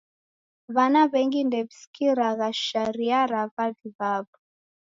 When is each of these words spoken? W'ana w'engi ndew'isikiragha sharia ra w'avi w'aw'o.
W'ana 0.75 1.01
w'engi 1.11 1.41
ndew'isikiragha 1.47 2.47
sharia 2.65 3.19
ra 3.31 3.41
w'avi 3.55 3.87
w'aw'o. 3.97 4.33